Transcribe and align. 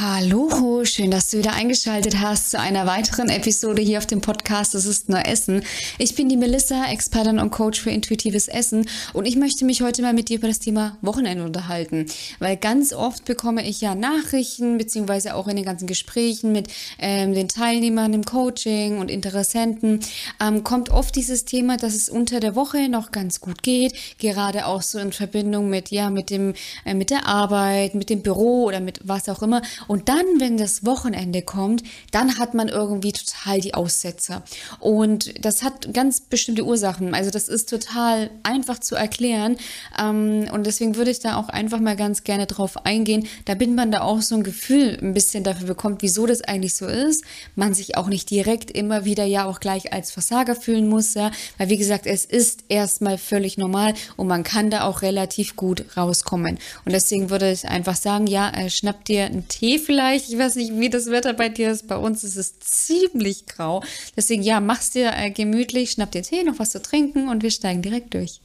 Hallo, 0.00 0.86
schön, 0.86 1.10
dass 1.10 1.28
du 1.28 1.38
wieder 1.38 1.52
eingeschaltet 1.52 2.18
hast 2.18 2.50
zu 2.50 2.58
einer 2.58 2.86
weiteren 2.86 3.28
Episode 3.28 3.82
hier 3.82 3.98
auf 3.98 4.06
dem 4.06 4.22
Podcast 4.22 4.72
Das 4.72 4.86
ist 4.86 5.10
nur 5.10 5.26
Essen. 5.26 5.62
Ich 5.98 6.14
bin 6.14 6.30
die 6.30 6.38
Melissa, 6.38 6.86
Expertin 6.90 7.38
und 7.38 7.50
Coach 7.50 7.78
für 7.78 7.90
intuitives 7.90 8.48
Essen 8.48 8.88
und 9.12 9.26
ich 9.26 9.36
möchte 9.36 9.66
mich 9.66 9.82
heute 9.82 10.00
mal 10.00 10.14
mit 10.14 10.30
dir 10.30 10.38
über 10.38 10.48
das 10.48 10.60
Thema 10.60 10.96
Wochenende 11.02 11.44
unterhalten, 11.44 12.06
weil 12.38 12.56
ganz 12.56 12.94
oft 12.94 13.26
bekomme 13.26 13.68
ich 13.68 13.82
ja 13.82 13.94
Nachrichten 13.94 14.78
beziehungsweise 14.78 15.34
auch 15.34 15.46
in 15.46 15.56
den 15.56 15.64
ganzen 15.66 15.86
Gesprächen 15.86 16.52
mit 16.52 16.68
ähm, 16.98 17.34
den 17.34 17.48
Teilnehmern 17.48 18.14
im 18.14 18.24
Coaching 18.24 18.98
und 18.98 19.10
Interessenten 19.10 20.00
ähm, 20.40 20.64
kommt 20.64 20.88
oft 20.88 21.14
dieses 21.16 21.44
Thema, 21.44 21.76
dass 21.76 21.94
es 21.94 22.08
unter 22.08 22.40
der 22.40 22.54
Woche 22.54 22.88
noch 22.88 23.10
ganz 23.10 23.42
gut 23.42 23.62
geht, 23.62 23.92
gerade 24.18 24.64
auch 24.64 24.80
so 24.80 24.98
in 24.98 25.12
Verbindung 25.12 25.68
mit 25.68 25.90
ja 25.90 26.08
mit 26.08 26.30
dem 26.30 26.54
äh, 26.86 26.94
mit 26.94 27.10
der 27.10 27.26
Arbeit, 27.26 27.94
mit 27.94 28.08
dem 28.08 28.22
Büro 28.22 28.64
oder 28.64 28.80
mit 28.80 29.00
was 29.04 29.28
auch 29.28 29.42
immer 29.42 29.60
und 29.88 30.08
dann, 30.08 30.24
wenn 30.38 30.56
das 30.56 30.84
Wochenende 30.84 31.42
kommt, 31.42 31.82
dann 32.10 32.38
hat 32.38 32.54
man 32.54 32.68
irgendwie 32.68 33.12
total 33.12 33.60
die 33.60 33.74
Aussetzer. 33.74 34.42
Und 34.80 35.44
das 35.44 35.62
hat 35.62 35.92
ganz 35.92 36.20
bestimmte 36.20 36.64
Ursachen. 36.64 37.14
Also 37.14 37.30
das 37.30 37.48
ist 37.48 37.68
total 37.68 38.30
einfach 38.42 38.78
zu 38.78 38.94
erklären. 38.94 39.56
Ähm, 39.98 40.48
und 40.52 40.66
deswegen 40.66 40.96
würde 40.96 41.10
ich 41.10 41.20
da 41.20 41.36
auch 41.36 41.48
einfach 41.48 41.80
mal 41.80 41.96
ganz 41.96 42.24
gerne 42.24 42.46
drauf 42.46 42.84
eingehen, 42.84 43.26
damit 43.44 43.70
man 43.70 43.90
da 43.90 44.02
auch 44.02 44.22
so 44.22 44.34
ein 44.34 44.42
Gefühl 44.42 44.98
ein 45.00 45.14
bisschen 45.14 45.44
dafür 45.44 45.66
bekommt, 45.66 46.02
wieso 46.02 46.26
das 46.26 46.42
eigentlich 46.42 46.74
so 46.74 46.86
ist. 46.86 47.24
Man 47.56 47.74
sich 47.74 47.96
auch 47.96 48.08
nicht 48.08 48.30
direkt 48.30 48.70
immer 48.70 49.04
wieder 49.04 49.24
ja 49.24 49.44
auch 49.46 49.60
gleich 49.60 49.92
als 49.92 50.10
Versager 50.10 50.56
fühlen 50.56 50.88
muss, 50.88 51.14
ja. 51.14 51.30
Weil 51.58 51.68
wie 51.68 51.76
gesagt, 51.76 52.06
es 52.06 52.24
ist 52.24 52.64
erstmal 52.68 53.18
völlig 53.18 53.58
normal 53.58 53.94
und 54.16 54.26
man 54.26 54.44
kann 54.44 54.70
da 54.70 54.84
auch 54.84 55.02
relativ 55.02 55.56
gut 55.56 55.84
rauskommen. 55.96 56.58
Und 56.84 56.92
deswegen 56.92 57.30
würde 57.30 57.50
ich 57.50 57.66
einfach 57.66 57.96
sagen, 57.96 58.26
ja, 58.26 58.50
äh, 58.50 58.70
schnapp 58.70 59.04
dir 59.04 59.24
einen 59.24 59.48
Tee 59.48 59.71
Tee 59.72 59.78
vielleicht. 59.78 60.28
Ich 60.28 60.38
weiß 60.38 60.56
nicht, 60.56 60.78
wie 60.78 60.90
das 60.90 61.10
Wetter 61.10 61.32
bei 61.32 61.48
dir 61.48 61.70
ist. 61.70 61.88
Bei 61.88 61.96
uns 61.96 62.24
ist 62.24 62.36
es 62.36 62.58
ziemlich 62.60 63.46
grau. 63.46 63.82
Deswegen, 64.16 64.42
ja, 64.42 64.60
mach's 64.60 64.90
dir 64.90 65.12
äh, 65.14 65.30
gemütlich, 65.30 65.92
schnapp 65.92 66.10
dir 66.10 66.22
Tee, 66.22 66.44
noch 66.44 66.58
was 66.58 66.70
zu 66.70 66.82
trinken 66.82 67.28
und 67.28 67.42
wir 67.42 67.50
steigen 67.50 67.82
direkt 67.82 68.14
durch. 68.14 68.40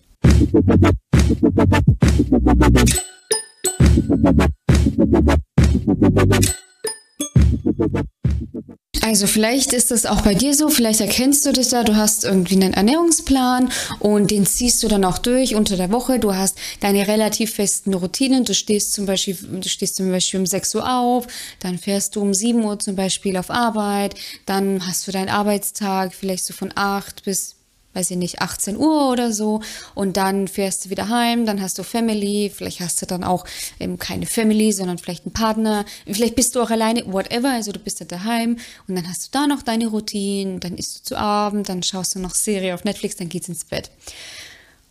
Also 9.08 9.26
vielleicht 9.26 9.72
ist 9.72 9.92
das 9.92 10.06
auch 10.06 10.20
bei 10.20 10.34
dir 10.34 10.54
so, 10.54 10.68
vielleicht 10.68 11.00
erkennst 11.00 11.46
du 11.46 11.54
das 11.54 11.70
da, 11.70 11.86
du 11.86 11.96
hast 11.96 12.26
irgendwie 12.26 12.56
einen 12.56 12.74
Ernährungsplan 12.74 13.72
und 14.00 14.32
den 14.32 14.46
ziehst 14.46 14.84
du 14.84 14.90
dann 14.90 15.06
auch 15.06 15.18
durch 15.18 15.56
unter 15.56 15.78
der 15.78 15.94
Woche. 15.94 16.20
Du 16.20 16.36
hast 16.36 16.58
deine 16.82 17.08
relativ 17.08 17.54
festen 17.54 17.94
Routinen. 17.94 18.44
Du 18.44 18.54
stehst 18.54 18.92
zum 18.92 19.06
Beispiel, 19.06 19.38
du 19.40 19.70
stehst 19.70 19.96
zum 19.96 20.12
Beispiel 20.12 20.42
um 20.42 20.46
6 20.46 20.76
Uhr 20.76 20.94
auf, 20.94 21.26
dann 21.62 21.78
fährst 21.78 22.18
du 22.18 22.22
um 22.22 22.34
7 22.34 22.62
Uhr 22.66 22.80
zum 22.80 22.98
Beispiel 22.98 23.38
auf 23.38 23.50
Arbeit, 23.50 24.14
dann 24.46 24.86
hast 24.86 25.08
du 25.08 25.14
deinen 25.14 25.30
Arbeitstag 25.30 26.14
vielleicht 26.14 26.44
so 26.44 26.54
von 26.54 26.74
8 26.76 27.24
bis 27.24 27.57
weiß 27.98 28.12
ich 28.12 28.18
nicht, 28.18 28.42
18 28.42 28.78
Uhr 28.78 29.10
oder 29.12 29.34
so 29.34 29.62
und 29.96 30.18
dann 30.18 30.48
fährst 30.48 30.86
du 30.86 30.90
wieder 30.92 31.10
heim, 31.10 31.48
dann 31.48 31.62
hast 31.62 31.80
du 31.80 31.84
Family, 31.84 32.52
vielleicht 32.56 32.80
hast 32.80 33.02
du 33.02 33.08
dann 33.08 33.24
auch 33.24 33.46
eben 33.80 33.98
keine 33.98 34.28
Family, 34.28 34.72
sondern 34.72 35.00
vielleicht 35.00 35.26
einen 35.26 35.34
Partner, 35.34 35.84
vielleicht 36.06 36.36
bist 36.36 36.56
du 36.56 36.62
auch 36.62 36.70
alleine, 36.70 37.12
whatever, 37.12 37.50
also 37.50 37.72
du 37.72 37.80
bist 37.80 38.00
da 38.00 38.06
daheim 38.06 38.58
und 38.88 38.96
dann 38.96 39.10
hast 39.10 39.26
du 39.26 39.30
da 39.32 39.48
noch 39.48 39.64
deine 39.64 39.88
Routine, 39.88 40.60
dann 40.60 40.76
isst 40.76 41.00
du 41.00 41.04
zu 41.04 41.18
Abend, 41.18 41.70
dann 41.70 41.82
schaust 41.82 42.14
du 42.14 42.20
noch 42.20 42.36
Serie 42.36 42.76
auf 42.76 42.84
Netflix, 42.84 43.16
dann 43.16 43.30
geht's 43.30 43.50
ins 43.50 43.66
Bett. 43.66 43.90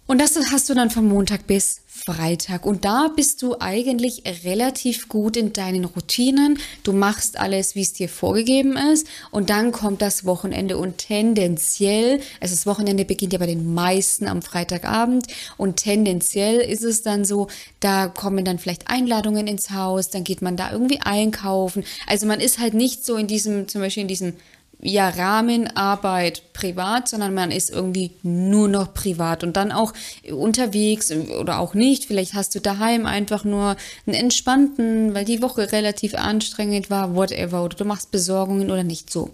Und 0.07 0.21
das 0.21 0.39
hast 0.53 0.69
du 0.69 0.75
dann 0.75 0.91
von 0.91 1.09
Montag 1.09 1.47
bis 1.47 1.81
Freitag. 1.87 2.65
Und 2.65 2.85
da 2.85 3.09
bist 3.09 3.43
du 3.43 3.57
eigentlich 3.59 4.23
relativ 4.45 5.09
gut 5.09 5.37
in 5.37 5.53
deinen 5.53 5.85
Routinen. 5.85 6.59
Du 6.85 6.93
machst 6.93 7.39
alles, 7.39 7.75
wie 7.75 7.83
es 7.83 7.93
dir 7.93 8.09
vorgegeben 8.09 8.77
ist. 8.77 9.09
Und 9.33 9.51
dann 9.51 9.73
kommt 9.73 10.03
das 10.03 10.25
Wochenende 10.25 10.79
und 10.79 10.99
tendenziell, 10.99 12.21
also 12.41 12.55
das 12.55 12.67
Wochenende 12.67 13.05
beginnt 13.05 13.33
ja 13.33 13.41
bei 13.41 13.47
den 13.47 13.75
meisten 13.75 14.29
am 14.29 14.43
Freitagabend. 14.43 15.27
Und 15.57 15.77
tendenziell 15.77 16.61
ist 16.61 16.85
es 16.85 17.03
dann 17.03 17.25
so, 17.25 17.49
da 17.81 18.07
kommen 18.07 18.45
dann 18.45 18.61
vielleicht 18.61 18.89
Einladungen 18.89 19.49
ins 19.49 19.71
Haus, 19.71 20.11
dann 20.11 20.23
geht 20.23 20.43
man 20.43 20.57
da 20.57 20.71
irgendwie 20.71 21.01
einkaufen. 21.01 21.83
Also 22.07 22.27
man 22.27 22.41
ist 22.41 22.61
halt 22.61 22.75
nicht 22.75 23.05
so 23.05 23.17
in 23.17 23.27
diesem, 23.27 23.67
zum 23.67 23.81
Beispiel 23.81 24.03
in 24.03 24.09
diesem 24.09 24.35
ja, 24.81 25.09
Rahmenarbeit 25.09 26.53
privat, 26.53 27.09
sondern 27.09 27.35
man 27.35 27.51
ist 27.51 27.71
irgendwie 27.71 28.13
nur 28.23 28.69
noch 28.69 28.93
privat 28.93 29.43
und 29.43 29.57
dann 29.57 29.73
auch 29.73 29.93
unterwegs 30.31 31.11
oder 31.13 31.59
auch 31.59 31.75
nicht. 31.75 32.05
Vielleicht 32.05 32.35
hast 32.35 32.55
du 32.55 32.61
daheim 32.61 33.07
einfach 33.07 33.45
nur 33.45 33.77
einen 34.07 34.15
entspannten, 34.15 35.15
weil 35.15 35.25
die 35.25 35.43
Woche 35.43 35.73
relativ 35.73 36.15
anstrengend 36.15 36.91
war, 36.91 37.15
whatever, 37.15 37.65
oder 37.65 37.77
du 37.77 37.85
machst 37.85 38.11
Besorgungen 38.11 38.71
oder 38.71 38.85
nicht 38.85 39.11
so. 39.11 39.31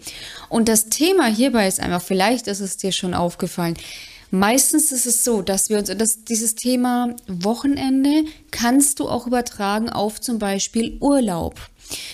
Und 0.49 0.69
das 0.69 0.87
Thema 0.89 1.27
hierbei 1.27 1.67
ist 1.67 1.81
einfach, 1.81 2.03
vielleicht 2.03 2.47
ist 2.47 2.61
es 2.61 2.77
dir 2.77 2.93
schon 2.93 3.15
aufgefallen, 3.15 3.77
Meistens 4.35 4.93
ist 4.93 5.05
es 5.05 5.25
so, 5.25 5.43
dass 5.43 5.69
wir 5.69 5.77
uns, 5.77 5.95
dass 5.95 6.25
dieses 6.25 6.55
Thema 6.55 7.15
Wochenende 7.27 8.25
kannst 8.51 8.99
du 8.99 9.07
auch 9.07 9.27
übertragen 9.27 9.91
auf 9.91 10.23
zum 10.23 10.39
Beispiel 10.39 10.97
Urlaub. 11.01 11.61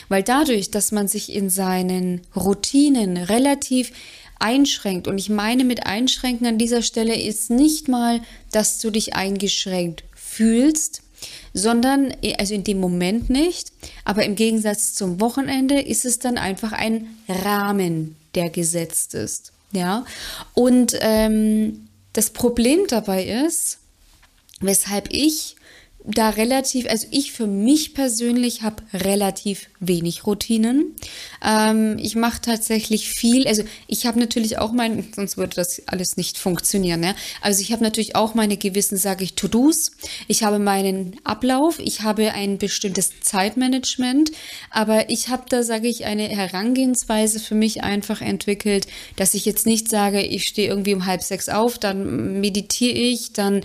Weil 0.09 0.22
dadurch, 0.22 0.71
dass 0.71 0.93
man 0.93 1.09
sich 1.09 1.33
in 1.33 1.50
seinen 1.50 2.22
Routinen 2.34 3.16
relativ 3.16 3.93
einschränkt, 4.39 5.09
und 5.09 5.19
ich 5.19 5.28
meine 5.28 5.65
mit 5.65 5.87
einschränken 5.87 6.47
an 6.47 6.59
dieser 6.59 6.83
Stelle 6.83 7.21
ist 7.21 7.50
nicht 7.50 7.89
mal, 7.89 8.21
dass 8.53 8.78
du 8.78 8.91
dich 8.91 9.15
eingeschränkt 9.15 10.05
fühlst, 10.15 11.03
sondern, 11.53 12.15
also 12.39 12.55
in 12.55 12.65
dem 12.65 12.81
Moment 12.81 13.31
nicht, 13.31 13.72
aber 14.05 14.25
im 14.25 14.37
Gegensatz 14.37 14.94
zum 14.94 15.21
Wochenende 15.21 15.81
ist 15.81 16.05
es 16.05 16.19
dann 16.19 16.39
einfach 16.39 16.72
ein 16.72 17.16
Rahmen, 17.28 18.16
der 18.34 18.50
gesetzt 18.50 19.15
ist. 19.15 19.53
Ja, 19.72 20.06
und 20.55 20.97
ähm, 21.00 21.89
das 22.15 22.31
Problem 22.31 22.87
dabei 22.89 23.25
ist, 23.25 23.78
weshalb 24.60 25.12
ich 25.12 25.56
da 26.04 26.31
relativ, 26.31 26.88
also 26.88 27.06
ich 27.10 27.32
für 27.32 27.47
mich 27.47 27.92
persönlich 27.92 28.62
habe 28.62 28.82
relativ 28.94 29.69
wenig 29.81 30.26
Routinen. 30.26 30.94
Ähm, 31.44 31.97
ich 31.98 32.14
mache 32.14 32.41
tatsächlich 32.41 33.09
viel, 33.09 33.47
also 33.47 33.62
ich 33.88 34.06
habe 34.06 34.19
natürlich 34.19 34.59
auch 34.59 34.72
mein, 34.72 35.09
sonst 35.14 35.36
würde 35.36 35.56
das 35.56 35.82
alles 35.86 36.16
nicht 36.16 36.38
funktionieren. 36.38 37.03
Ja? 37.03 37.14
Also 37.42 37.60
ich 37.60 37.72
habe 37.72 37.82
natürlich 37.82 38.16
auch 38.16 38.34
meine 38.34 38.56
gewissen, 38.56 38.97
sage 38.97 39.25
ich, 39.25 39.34
To-Dos. 39.34 39.92
Ich 40.28 40.44
habe 40.44 40.59
meinen 40.59 41.16
Ablauf, 41.25 41.78
ich 41.78 42.03
habe 42.03 42.32
ein 42.32 42.59
bestimmtes 42.59 43.20
Zeitmanagement, 43.20 44.30
aber 44.70 45.10
ich 45.10 45.28
habe 45.28 45.44
da, 45.48 45.62
sage 45.62 45.88
ich, 45.88 46.06
eine 46.06 46.28
Herangehensweise 46.28 47.41
für 47.41 47.54
mich 47.54 47.82
einfach 47.82 48.22
entwickelt, 48.22 48.86
dass 49.16 49.34
ich 49.34 49.44
jetzt 49.44 49.66
nicht 49.66 49.91
sage, 49.91 50.22
ich 50.22 50.44
stehe 50.44 50.69
irgendwie 50.69 50.94
um 50.94 51.06
halb 51.06 51.22
sechs 51.22 51.48
auf, 51.48 51.78
dann 51.78 52.41
meditiere 52.41 52.97
ich, 52.97 53.32
dann 53.32 53.62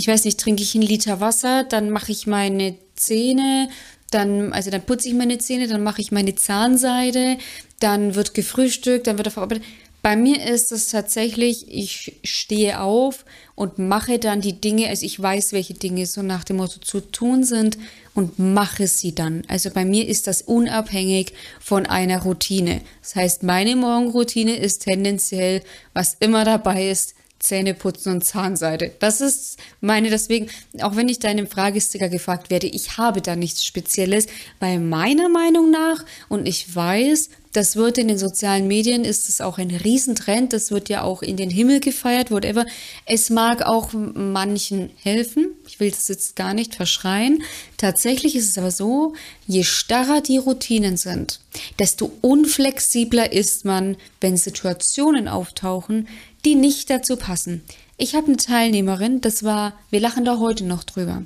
ich 0.00 0.08
weiß 0.08 0.24
nicht, 0.24 0.40
trinke 0.40 0.62
ich 0.62 0.74
einen 0.74 0.82
Liter 0.82 1.20
Wasser, 1.20 1.62
dann 1.64 1.90
mache 1.90 2.10
ich 2.10 2.26
meine 2.26 2.74
Zähne, 2.96 3.68
dann, 4.10 4.50
also 4.54 4.70
dann 4.70 4.80
putze 4.80 5.08
ich 5.08 5.14
meine 5.14 5.36
Zähne, 5.36 5.68
dann 5.68 5.82
mache 5.82 6.00
ich 6.00 6.10
meine 6.10 6.34
Zahnseide, 6.34 7.36
dann 7.80 8.14
wird 8.14 8.32
gefrühstückt, 8.32 9.06
dann 9.06 9.18
wird 9.18 9.28
er 9.28 9.32
verarbeitet. 9.32 9.64
Bei 10.00 10.16
mir 10.16 10.42
ist 10.42 10.72
es 10.72 10.88
tatsächlich, 10.88 11.66
ich 11.68 12.14
stehe 12.24 12.80
auf 12.80 13.26
und 13.54 13.78
mache 13.78 14.18
dann 14.18 14.40
die 14.40 14.58
Dinge, 14.58 14.88
also 14.88 15.04
ich 15.04 15.20
weiß, 15.20 15.52
welche 15.52 15.74
Dinge 15.74 16.06
so 16.06 16.22
nach 16.22 16.44
dem 16.44 16.56
Motto 16.56 16.80
zu 16.80 17.00
tun 17.00 17.44
sind 17.44 17.76
und 18.14 18.38
mache 18.38 18.86
sie 18.86 19.14
dann. 19.14 19.42
Also 19.48 19.68
bei 19.68 19.84
mir 19.84 20.08
ist 20.08 20.26
das 20.26 20.40
unabhängig 20.40 21.34
von 21.60 21.84
einer 21.84 22.22
Routine. 22.22 22.80
Das 23.02 23.16
heißt, 23.16 23.42
meine 23.42 23.76
Morgenroutine 23.76 24.56
ist 24.56 24.84
tendenziell, 24.84 25.62
was 25.92 26.16
immer 26.20 26.46
dabei 26.46 26.88
ist, 26.88 27.14
Zähneputzen 27.40 28.12
und 28.12 28.24
Zahnseide. 28.24 28.92
Das 29.00 29.20
ist 29.20 29.58
meine, 29.80 30.10
deswegen, 30.10 30.48
auch 30.82 30.94
wenn 30.94 31.08
ich 31.08 31.18
da 31.18 31.30
in 31.30 31.38
dem 31.38 31.48
Fragesticker 31.48 32.08
gefragt 32.08 32.50
werde, 32.50 32.66
ich 32.66 32.98
habe 32.98 33.22
da 33.22 33.34
nichts 33.34 33.64
Spezielles, 33.64 34.26
weil 34.60 34.78
meiner 34.78 35.28
Meinung 35.28 35.70
nach, 35.70 36.04
und 36.28 36.46
ich 36.46 36.74
weiß, 36.74 37.30
das 37.52 37.74
wird 37.74 37.98
in 37.98 38.06
den 38.06 38.18
sozialen 38.18 38.68
Medien, 38.68 39.04
ist 39.04 39.28
es 39.28 39.40
auch 39.40 39.58
ein 39.58 39.70
Riesentrend, 39.70 40.52
das 40.52 40.70
wird 40.70 40.88
ja 40.88 41.02
auch 41.02 41.20
in 41.22 41.36
den 41.36 41.50
Himmel 41.50 41.80
gefeiert, 41.80 42.30
whatever. 42.30 42.64
Es 43.06 43.28
mag 43.28 43.62
auch 43.62 43.92
manchen 43.92 44.90
helfen, 45.02 45.48
ich 45.66 45.80
will 45.80 45.90
das 45.90 46.06
jetzt 46.08 46.36
gar 46.36 46.54
nicht 46.54 46.76
verschreien. 46.76 47.42
Tatsächlich 47.76 48.36
ist 48.36 48.50
es 48.50 48.58
aber 48.58 48.70
so, 48.70 49.14
je 49.48 49.64
starrer 49.64 50.20
die 50.20 50.36
Routinen 50.36 50.96
sind, 50.96 51.40
desto 51.78 52.12
unflexibler 52.20 53.32
ist 53.32 53.64
man, 53.64 53.96
wenn 54.20 54.36
Situationen 54.36 55.26
auftauchen, 55.26 56.06
die 56.44 56.54
nicht 56.54 56.90
dazu 56.90 57.16
passen. 57.16 57.62
Ich 57.96 58.14
habe 58.14 58.28
eine 58.28 58.36
Teilnehmerin, 58.36 59.20
das 59.20 59.44
war, 59.44 59.74
wir 59.90 60.00
lachen 60.00 60.24
da 60.24 60.38
heute 60.38 60.64
noch 60.64 60.84
drüber. 60.84 61.22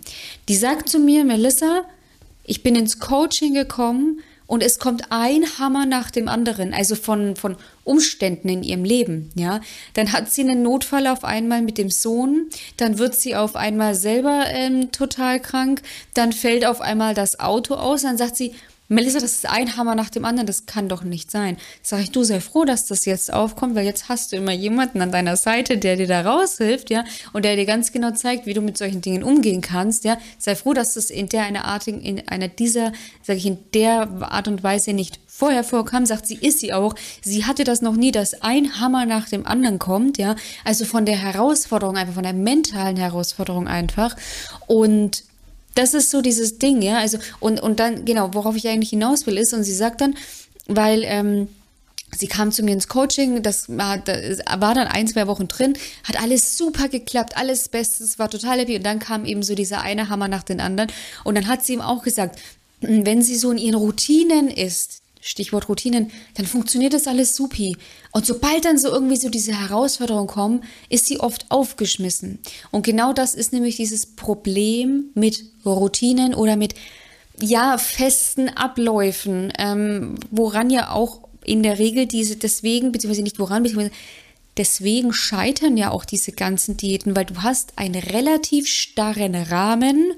Die 0.48 0.56
sagt 0.56 0.88
zu 0.88 0.98
mir, 0.98 1.24
Melissa, 1.24 1.82
ich 2.42 2.62
bin 2.62 2.74
ins 2.74 2.98
Coaching 2.98 3.54
gekommen 3.54 4.20
und 4.46 4.62
es 4.62 4.78
kommt 4.78 5.10
ein 5.10 5.44
Hammer 5.58 5.86
nach 5.86 6.10
dem 6.10 6.28
anderen, 6.28 6.74
also 6.74 6.96
von, 6.96 7.36
von 7.36 7.56
Umständen 7.84 8.48
in 8.48 8.62
ihrem 8.62 8.84
Leben, 8.84 9.30
ja. 9.34 9.60
Dann 9.94 10.12
hat 10.12 10.30
sie 10.30 10.42
einen 10.42 10.62
Notfall 10.62 11.06
auf 11.06 11.24
einmal 11.24 11.62
mit 11.62 11.78
dem 11.78 11.90
Sohn, 11.90 12.50
dann 12.76 12.98
wird 12.98 13.14
sie 13.14 13.36
auf 13.36 13.56
einmal 13.56 13.94
selber 13.94 14.44
ähm, 14.48 14.92
total 14.92 15.40
krank, 15.40 15.80
dann 16.12 16.32
fällt 16.32 16.66
auf 16.66 16.80
einmal 16.80 17.14
das 17.14 17.40
Auto 17.40 17.74
aus, 17.74 18.02
dann 18.02 18.18
sagt 18.18 18.36
sie, 18.36 18.54
Melissa, 18.88 19.18
das 19.18 19.32
ist 19.32 19.48
ein 19.48 19.78
Hammer 19.78 19.94
nach 19.94 20.10
dem 20.10 20.26
anderen, 20.26 20.46
das 20.46 20.66
kann 20.66 20.90
doch 20.90 21.04
nicht 21.04 21.30
sein. 21.30 21.56
Sag 21.82 22.00
ich, 22.00 22.10
du 22.10 22.22
sei 22.22 22.40
froh, 22.40 22.66
dass 22.66 22.84
das 22.84 23.06
jetzt 23.06 23.32
aufkommt, 23.32 23.74
weil 23.74 23.86
jetzt 23.86 24.10
hast 24.10 24.32
du 24.32 24.36
immer 24.36 24.52
jemanden 24.52 25.00
an 25.00 25.10
deiner 25.10 25.36
Seite, 25.36 25.78
der 25.78 25.96
dir 25.96 26.06
da 26.06 26.20
raushilft, 26.20 26.90
ja, 26.90 27.04
und 27.32 27.46
der 27.46 27.56
dir 27.56 27.64
ganz 27.64 27.92
genau 27.92 28.10
zeigt, 28.10 28.44
wie 28.44 28.52
du 28.52 28.60
mit 28.60 28.76
solchen 28.76 29.00
Dingen 29.00 29.22
umgehen 29.22 29.62
kannst, 29.62 30.04
ja. 30.04 30.18
Sei 30.38 30.54
froh, 30.54 30.74
dass 30.74 30.94
das 30.94 31.08
in 31.08 31.30
der 31.30 31.44
einer 31.44 31.64
Art, 31.64 31.86
in 31.88 32.28
einer 32.28 32.48
dieser, 32.48 32.92
sag 33.22 33.38
ich, 33.38 33.46
in 33.46 33.58
der 33.72 34.08
Art 34.20 34.48
und 34.48 34.62
Weise 34.62 34.92
nicht 34.92 35.18
vorher 35.26 35.64
vorkam, 35.64 36.04
sagt 36.04 36.26
sie, 36.26 36.36
ist 36.36 36.60
sie 36.60 36.74
auch. 36.74 36.94
Sie 37.22 37.46
hatte 37.46 37.64
das 37.64 37.80
noch 37.80 37.96
nie, 37.96 38.12
dass 38.12 38.42
ein 38.42 38.80
Hammer 38.80 39.06
nach 39.06 39.30
dem 39.30 39.46
anderen 39.46 39.78
kommt, 39.78 40.18
ja. 40.18 40.36
Also 40.62 40.84
von 40.84 41.06
der 41.06 41.16
Herausforderung, 41.16 41.96
einfach 41.96 42.14
von 42.14 42.22
der 42.22 42.34
mentalen 42.34 42.96
Herausforderung 42.96 43.66
einfach. 43.66 44.14
Und 44.66 45.24
das 45.74 45.94
ist 45.94 46.10
so 46.10 46.22
dieses 46.22 46.58
Ding, 46.58 46.82
ja. 46.82 46.98
Also, 46.98 47.18
und, 47.40 47.60
und 47.60 47.80
dann, 47.80 48.04
genau, 48.04 48.34
worauf 48.34 48.56
ich 48.56 48.68
eigentlich 48.68 48.90
hinaus 48.90 49.26
will, 49.26 49.38
ist, 49.38 49.52
und 49.54 49.64
sie 49.64 49.74
sagt 49.74 50.00
dann, 50.00 50.14
weil, 50.66 51.02
ähm, 51.04 51.48
Sie 52.16 52.28
kam 52.28 52.52
zu 52.52 52.62
mir 52.62 52.72
ins 52.72 52.88
Coaching, 52.88 53.42
das 53.42 53.68
war, 53.76 53.98
das 53.98 54.38
war 54.38 54.74
dann 54.74 54.86
ein, 54.86 55.08
zwei 55.08 55.26
Wochen 55.26 55.48
drin, 55.48 55.76
hat 56.04 56.20
alles 56.20 56.56
super 56.56 56.88
geklappt, 56.88 57.36
alles 57.36 57.68
Bestes, 57.68 58.18
war 58.18 58.30
total 58.30 58.60
happy. 58.60 58.76
Und 58.76 58.84
dann 58.84 58.98
kam 58.98 59.24
eben 59.24 59.42
so 59.42 59.54
dieser 59.54 59.80
eine 59.80 60.08
Hammer 60.08 60.28
nach 60.28 60.44
den 60.44 60.60
anderen. 60.60 60.92
Und 61.24 61.34
dann 61.34 61.48
hat 61.48 61.64
sie 61.64 61.72
ihm 61.72 61.80
auch 61.80 62.02
gesagt, 62.02 62.38
wenn 62.80 63.22
sie 63.22 63.36
so 63.36 63.50
in 63.50 63.58
ihren 63.58 63.74
Routinen 63.74 64.48
ist, 64.48 65.00
Stichwort 65.26 65.70
Routinen, 65.70 66.10
dann 66.34 66.44
funktioniert 66.44 66.92
das 66.92 67.06
alles 67.06 67.34
supi. 67.34 67.78
Und 68.12 68.26
sobald 68.26 68.66
dann 68.66 68.76
so 68.76 68.88
irgendwie 68.88 69.16
so 69.16 69.30
diese 69.30 69.58
Herausforderungen 69.58 70.26
kommen, 70.26 70.64
ist 70.90 71.06
sie 71.06 71.18
oft 71.18 71.50
aufgeschmissen. 71.50 72.40
Und 72.70 72.84
genau 72.84 73.14
das 73.14 73.34
ist 73.34 73.54
nämlich 73.54 73.76
dieses 73.76 74.04
Problem 74.04 75.06
mit 75.14 75.42
Routinen 75.64 76.34
oder 76.34 76.56
mit 76.56 76.74
ja 77.40 77.78
festen 77.78 78.50
Abläufen, 78.50 79.50
ähm, 79.58 80.16
woran 80.30 80.68
ja 80.68 80.90
auch 80.90 81.20
in 81.42 81.62
der 81.62 81.78
Regel 81.78 82.04
diese 82.04 82.36
deswegen 82.36 82.92
beziehungsweise 82.92 83.22
nicht 83.22 83.38
woran 83.38 83.62
beziehungsweise 83.62 83.94
deswegen 84.58 85.14
scheitern 85.14 85.78
ja 85.78 85.90
auch 85.90 86.04
diese 86.04 86.32
ganzen 86.32 86.76
Diäten, 86.76 87.16
weil 87.16 87.24
du 87.24 87.42
hast 87.42 87.78
einen 87.78 87.94
relativ 87.94 88.66
starren 88.66 89.34
Rahmen, 89.34 90.12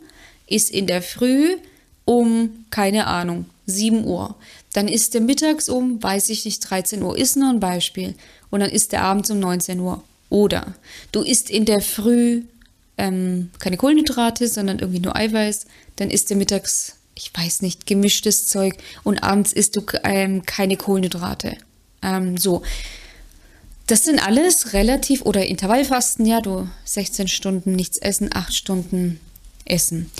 ist 0.48 0.68
in 0.68 0.88
der 0.88 1.00
Früh 1.00 1.56
um 2.04 2.64
keine 2.70 3.06
Ahnung 3.06 3.46
7 3.66 4.04
Uhr. 4.04 4.36
Dann 4.76 4.88
ist 4.88 5.14
der 5.14 5.22
mittags 5.22 5.70
um, 5.70 6.02
weiß 6.02 6.28
ich 6.28 6.44
nicht, 6.44 6.60
13 6.60 7.02
Uhr, 7.02 7.16
ist 7.16 7.34
nur 7.34 7.48
ein 7.48 7.60
Beispiel. 7.60 8.14
Und 8.50 8.60
dann 8.60 8.68
ist 8.68 8.92
der 8.92 9.04
abends 9.04 9.30
um 9.30 9.40
19 9.40 9.80
Uhr. 9.80 10.04
Oder 10.28 10.74
du 11.12 11.22
isst 11.22 11.48
in 11.48 11.64
der 11.64 11.80
Früh 11.80 12.42
ähm, 12.98 13.48
keine 13.58 13.78
Kohlenhydrate, 13.78 14.46
sondern 14.48 14.78
irgendwie 14.78 15.00
nur 15.00 15.16
Eiweiß. 15.16 15.64
Dann 15.96 16.10
isst 16.10 16.28
der 16.28 16.36
mittags, 16.36 16.96
ich 17.14 17.32
weiß 17.34 17.62
nicht, 17.62 17.86
gemischtes 17.86 18.48
Zeug. 18.48 18.76
Und 19.02 19.22
abends 19.22 19.54
isst 19.54 19.76
du 19.76 19.82
ähm, 20.04 20.44
keine 20.44 20.76
Kohlenhydrate. 20.76 21.56
Ähm, 22.02 22.36
so. 22.36 22.60
Das 23.86 24.04
sind 24.04 24.18
alles 24.18 24.74
relativ, 24.74 25.22
oder 25.22 25.46
Intervallfasten, 25.46 26.26
ja, 26.26 26.42
du 26.42 26.68
16 26.84 27.28
Stunden 27.28 27.72
nichts 27.72 27.96
essen, 27.96 28.28
8 28.30 28.54
Stunden 28.54 29.20
essen. 29.64 30.10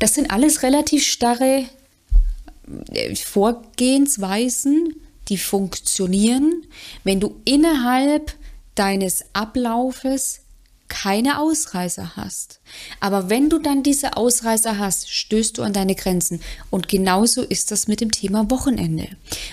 Das 0.00 0.14
sind 0.14 0.32
alles 0.32 0.64
relativ 0.64 1.06
starre 1.06 1.66
Vorgehensweisen, 3.24 4.94
die 5.28 5.38
funktionieren, 5.38 6.64
wenn 7.04 7.20
du 7.20 7.40
innerhalb 7.44 8.34
deines 8.74 9.24
Ablaufes 9.32 10.41
keine 10.92 11.40
Ausreißer 11.40 12.16
hast. 12.16 12.60
Aber 13.00 13.30
wenn 13.30 13.48
du 13.48 13.58
dann 13.58 13.82
diese 13.82 14.18
Ausreißer 14.18 14.78
hast, 14.78 15.10
stößt 15.10 15.56
du 15.56 15.62
an 15.62 15.72
deine 15.72 15.94
Grenzen. 15.94 16.40
Und 16.68 16.86
genauso 16.86 17.40
ist 17.42 17.70
das 17.70 17.88
mit 17.88 18.02
dem 18.02 18.12
Thema 18.12 18.50
Wochenende. 18.50 19.08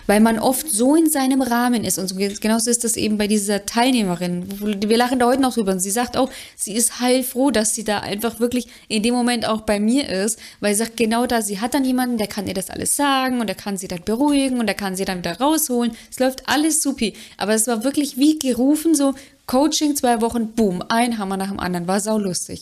Weil 0.06 0.20
man 0.20 0.38
oft 0.38 0.70
so 0.70 0.96
in 0.96 1.10
seinem 1.10 1.42
Rahmen 1.42 1.86
ist. 1.86 1.98
Und 1.98 2.14
genauso 2.42 2.70
ist 2.70 2.84
das 2.84 2.98
eben 2.98 3.18
bei 3.18 3.28
dieser 3.28 3.66
Teilnehmerin. 3.66 4.84
Wir 4.90 4.98
lachen 4.98 5.20
da 5.20 5.28
heute 5.28 5.42
noch 5.42 5.54
drüber. 5.54 5.72
Und 5.72 5.80
sie 5.80 5.92
sagt 5.92 6.18
auch, 6.18 6.30
sie 6.58 6.74
ist 6.74 7.00
heilfroh, 7.00 7.52
dass 7.52 7.74
sie 7.74 7.86
da 7.86 8.00
einfach 8.00 8.42
wirklich 8.42 8.68
in 8.90 9.02
dem 9.02 9.14
Moment 9.14 9.48
auch 9.48 9.62
bei 9.62 9.80
mir 9.80 10.10
ist. 10.10 10.40
Weil 10.60 10.74
sie 10.74 10.80
sagt, 10.80 10.98
genau 10.98 11.26
da, 11.26 11.42
sie 11.42 11.62
hat 11.62 11.74
dann 11.74 11.86
jemanden, 11.86 12.18
der 12.18 12.28
kann 12.28 12.48
ihr 12.48 12.54
das 12.54 12.70
alles 12.70 12.98
sagen 12.98 13.40
und 13.40 13.48
der 13.48 13.56
kann 13.56 13.78
sie 13.78 13.88
dann 13.88 14.04
beruhigen 14.04 14.60
und 14.60 14.68
der 14.68 14.76
kann 14.76 14.98
sie 14.98 15.06
dann 15.06 15.20
wieder 15.20 15.40
rausholen. 15.40 15.94
Es 16.12 16.20
läuft 16.20 16.50
alles 16.50 16.82
supi. 16.82 17.14
Aber 17.38 17.54
es 17.54 17.66
war 17.68 17.86
wirklich 17.86 18.18
wie 18.18 18.38
gerufen, 18.38 18.94
so, 18.94 19.16
Coaching 19.50 19.96
zwei 19.96 20.22
Wochen, 20.22 20.52
boom, 20.52 20.84
ein 20.90 21.18
Hammer 21.18 21.36
nach 21.36 21.50
dem 21.50 21.60
anderen, 21.60 21.88
war 21.88 22.00
sau 22.00 22.20
lustig. 22.20 22.62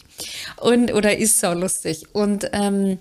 Und, 0.56 0.94
oder 0.94 1.18
ist 1.18 1.38
sau 1.38 1.54
lustig. 1.54 2.06
Und 2.14 2.50
ähm, 2.54 2.98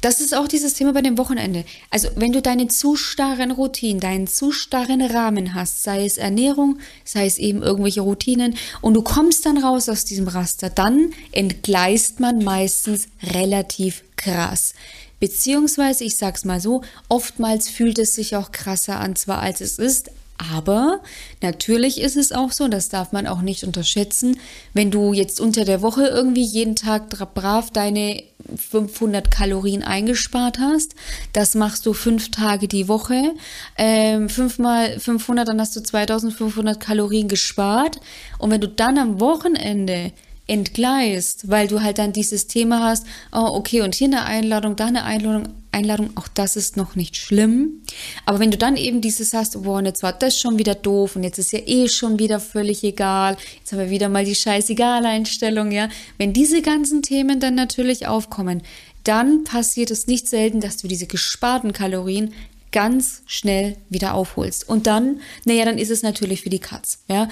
das 0.00 0.20
ist 0.20 0.34
auch 0.34 0.48
dieses 0.48 0.74
Thema 0.74 0.92
bei 0.92 1.00
dem 1.00 1.18
Wochenende. 1.18 1.64
Also, 1.90 2.08
wenn 2.16 2.32
du 2.32 2.42
deine 2.42 2.66
zu 2.66 2.96
starren 2.96 3.52
Routinen, 3.52 4.00
deinen 4.00 4.26
zu 4.26 4.50
starren 4.50 5.02
Rahmen 5.02 5.54
hast, 5.54 5.84
sei 5.84 6.04
es 6.04 6.18
Ernährung, 6.18 6.80
sei 7.04 7.26
es 7.26 7.38
eben 7.38 7.62
irgendwelche 7.62 8.00
Routinen, 8.00 8.56
und 8.80 8.94
du 8.94 9.02
kommst 9.02 9.46
dann 9.46 9.58
raus 9.58 9.88
aus 9.88 10.04
diesem 10.04 10.26
Raster, 10.26 10.68
dann 10.68 11.12
entgleist 11.30 12.18
man 12.18 12.42
meistens 12.42 13.06
relativ 13.22 14.02
krass. 14.16 14.74
Beziehungsweise, 15.20 16.02
ich 16.02 16.16
sag's 16.16 16.44
mal 16.44 16.60
so, 16.60 16.82
oftmals 17.08 17.68
fühlt 17.68 18.00
es 18.00 18.16
sich 18.16 18.34
auch 18.34 18.50
krasser 18.50 18.98
an, 18.98 19.14
zwar 19.14 19.38
als 19.38 19.60
es 19.60 19.78
ist, 19.78 20.10
aber 20.38 21.00
natürlich 21.42 22.00
ist 22.00 22.16
es 22.16 22.32
auch 22.32 22.52
so, 22.52 22.68
das 22.68 22.88
darf 22.88 23.12
man 23.12 23.26
auch 23.26 23.42
nicht 23.42 23.64
unterschätzen, 23.64 24.38
wenn 24.72 24.90
du 24.90 25.12
jetzt 25.12 25.40
unter 25.40 25.64
der 25.64 25.82
Woche 25.82 26.06
irgendwie 26.06 26.44
jeden 26.44 26.76
Tag 26.76 27.08
brav 27.34 27.70
deine 27.70 28.22
500 28.56 29.30
Kalorien 29.30 29.82
eingespart 29.82 30.58
hast, 30.58 30.94
das 31.32 31.54
machst 31.54 31.84
du 31.86 31.92
fünf 31.92 32.30
Tage 32.30 32.68
die 32.68 32.88
Woche, 32.88 33.34
ähm, 33.76 34.28
fünfmal 34.28 34.98
500, 34.98 35.48
dann 35.48 35.60
hast 35.60 35.74
du 35.74 35.82
2500 35.82 36.78
Kalorien 36.78 37.28
gespart. 37.28 38.00
Und 38.38 38.50
wenn 38.50 38.60
du 38.60 38.68
dann 38.68 38.96
am 38.98 39.20
Wochenende 39.20 40.12
entgleist, 40.48 41.48
weil 41.48 41.68
du 41.68 41.82
halt 41.82 41.98
dann 41.98 42.12
dieses 42.12 42.46
Thema 42.46 42.82
hast, 42.82 43.06
oh, 43.32 43.50
okay, 43.52 43.82
und 43.82 43.94
hier 43.94 44.06
eine 44.06 44.24
Einladung, 44.24 44.76
da 44.76 44.86
eine 44.86 45.04
Einladung, 45.04 45.54
Einladung, 45.70 46.10
auch 46.16 46.28
das 46.28 46.56
ist 46.56 46.76
noch 46.76 46.96
nicht 46.96 47.16
schlimm. 47.16 47.82
Aber 48.26 48.40
wenn 48.40 48.50
du 48.50 48.56
dann 48.56 48.76
eben 48.76 49.00
dieses 49.00 49.32
hast, 49.34 49.62
boah, 49.62 49.82
jetzt 49.82 50.02
war 50.02 50.12
das 50.12 50.38
schon 50.38 50.58
wieder 50.58 50.74
doof 50.74 51.14
und 51.14 51.22
jetzt 51.22 51.38
ist 51.38 51.52
ja 51.52 51.60
eh 51.66 51.88
schon 51.88 52.18
wieder 52.18 52.40
völlig 52.40 52.82
egal, 52.82 53.36
jetzt 53.58 53.72
haben 53.72 53.78
wir 53.78 53.90
wieder 53.90 54.08
mal 54.08 54.24
die 54.24 54.34
scheißegal-Einstellung, 54.34 55.70
ja. 55.70 55.88
Wenn 56.16 56.32
diese 56.32 56.62
ganzen 56.62 57.02
Themen 57.02 57.38
dann 57.38 57.54
natürlich 57.54 58.06
aufkommen, 58.06 58.62
dann 59.04 59.44
passiert 59.44 59.90
es 59.90 60.06
nicht 60.06 60.28
selten, 60.28 60.60
dass 60.60 60.78
du 60.78 60.88
diese 60.88 61.06
gesparten 61.06 61.72
Kalorien 61.72 62.34
ganz 62.72 63.22
schnell 63.26 63.76
wieder 63.88 64.14
aufholst. 64.14 64.68
Und 64.68 64.86
dann, 64.86 65.20
naja, 65.44 65.64
dann 65.64 65.78
ist 65.78 65.90
es 65.90 66.02
natürlich 66.02 66.42
für 66.42 66.50
die 66.50 66.58
Katz, 66.58 66.98
ja. 67.08 67.28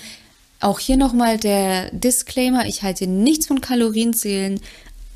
Auch 0.60 0.78
hier 0.78 0.96
nochmal 0.96 1.38
der 1.38 1.90
Disclaimer, 1.90 2.66
ich 2.66 2.82
halte 2.82 3.06
nichts 3.06 3.46
von 3.46 3.60
Kalorienzählen, 3.60 4.60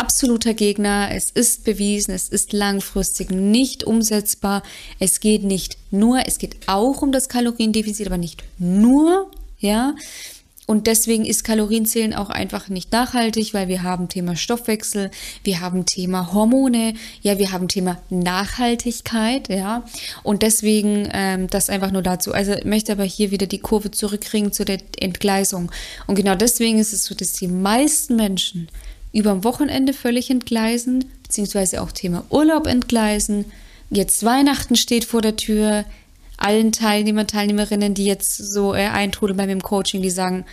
absoluter 0.01 0.55
Gegner. 0.55 1.11
Es 1.13 1.31
ist 1.31 1.65
bewiesen, 1.65 2.13
es 2.13 2.29
ist 2.29 2.53
langfristig 2.53 3.31
nicht 3.31 3.85
umsetzbar. 3.85 4.63
Es 4.99 5.21
geht 5.21 5.45
nicht 5.45 5.77
nur, 5.91 6.27
es 6.27 6.39
geht 6.39 6.57
auch 6.67 7.03
um 7.03 7.13
das 7.13 7.29
Kaloriendefizit, 7.29 8.07
aber 8.07 8.19
nicht 8.19 8.43
nur, 8.59 9.31
ja. 9.59 9.95
Und 10.71 10.87
deswegen 10.87 11.27
ist 11.27 11.43
Kalorienzählen 11.43 12.15
auch 12.15 12.31
einfach 12.31 12.69
nicht 12.69 12.93
nachhaltig, 12.93 13.55
weil 13.55 13.67
wir 13.67 13.83
haben 13.83 14.09
Thema 14.09 14.37
Stoffwechsel, 14.37 15.11
wir 15.43 15.59
haben 15.59 15.85
Thema 15.85 16.33
Hormone, 16.33 16.95
ja, 17.23 17.41
wir 17.41 17.51
haben 17.51 17.67
Thema 17.67 18.01
Nachhaltigkeit, 18.09 19.49
ja. 19.49 19.83
Und 20.23 20.43
deswegen 20.43 21.09
ähm, 21.13 21.49
das 21.51 21.71
einfach 21.71 21.91
nur 21.91 22.03
dazu. 22.03 22.33
Also 22.33 22.55
möchte 22.63 22.93
aber 22.93 23.03
hier 23.03 23.33
wieder 23.33 23.49
die 23.49 23.59
Kurve 23.59 23.91
zurückkriegen 23.91 24.53
zu 24.53 24.65
der 24.65 24.79
Entgleisung. 25.01 25.73
Und 26.07 26.15
genau 26.15 26.37
deswegen 26.37 26.79
ist 26.79 26.93
es 26.93 27.05
so, 27.05 27.17
dass 27.17 27.33
die 27.33 27.49
meisten 27.49 28.15
Menschen 28.15 28.69
über 29.13 29.33
dem 29.33 29.43
Wochenende 29.43 29.93
völlig 29.93 30.31
entgleisen, 30.31 31.07
beziehungsweise 31.25 31.83
auch 31.83 31.91
Thema 31.91 32.23
Urlaub 32.31 32.69
entgleisen. 32.69 33.47
Jetzt 33.91 34.25
Weihnachten 34.25 34.77
steht 34.77 35.05
vor 35.05 35.21
der 35.21 35.35
Tür. 35.35 35.85
Allen 36.41 36.73
Teilnehmer, 36.73 37.27
Teilnehmerinnen, 37.27 37.95
die 37.95 38.07
jetzt 38.07 38.37
so 38.37 38.75
äh, 38.75 38.87
eintrudeln 38.87 39.37
bei 39.37 39.47
mir 39.47 39.53
im 39.53 39.63
Coaching, 39.63 40.03
die 40.03 40.11
sagen, 40.11 40.45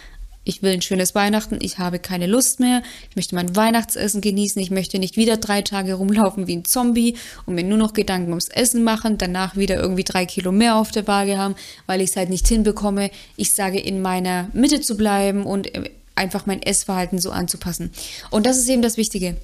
ich 0.44 0.62
will 0.62 0.72
ein 0.72 0.82
schönes 0.82 1.14
Weihnachten, 1.14 1.58
ich 1.60 1.78
habe 1.78 2.00
keine 2.00 2.26
Lust 2.26 2.60
mehr, 2.60 2.82
ich 3.10 3.16
möchte 3.16 3.36
mein 3.36 3.56
Weihnachtsessen 3.56 4.22
genießen, 4.22 4.62
ich 4.62 4.72
möchte 4.72 4.98
nicht 4.98 5.18
wieder 5.18 5.38
drei 5.38 5.62
Tage 5.62 5.96
rumlaufen 5.96 6.48
wie 6.48 6.56
ein 6.56 6.66
Zombie 6.66 7.18
und 7.46 7.56
mir 7.56 7.64
nur 7.64 7.78
noch 7.78 7.94
Gedanken 7.94 8.30
ums 8.30 8.48
Essen 8.48 8.84
machen, 8.84 9.18
danach 9.18 9.58
wieder 9.58 9.76
irgendwie 9.76 10.06
drei 10.06 10.26
Kilo 10.26 10.52
mehr 10.52 10.76
auf 10.76 10.92
der 10.92 11.08
Waage 11.08 11.38
haben, 11.38 11.56
weil 11.86 12.02
ich 12.02 12.12
es 12.12 12.16
halt 12.16 12.30
nicht 12.30 12.48
hinbekomme. 12.48 13.12
Ich 13.36 13.54
sage, 13.54 13.80
in 13.80 14.02
meiner 14.02 14.50
Mitte 14.54 14.80
zu 14.80 14.96
bleiben 14.96 15.46
und 15.46 15.74
äh, 15.76 15.90
einfach 16.16 16.46
mein 16.46 16.62
Essverhalten 16.62 17.20
so 17.20 17.32
anzupassen. 17.32 17.92
Und 18.32 18.46
das 18.46 18.58
ist 18.58 18.70
eben 18.70 18.82
das 18.82 18.98
Wichtige. 18.98 19.36